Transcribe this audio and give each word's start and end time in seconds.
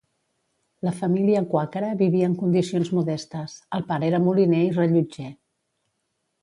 La 0.87 0.93
família 1.01 1.43
quàquera 1.51 1.91
vivia 1.99 2.31
en 2.31 2.39
condicions 2.41 2.91
modestes; 3.01 3.57
el 3.79 3.87
pare 3.93 4.09
era 4.13 4.23
moliner 4.29 4.65
i 4.71 4.75
rellotger. 4.81 5.33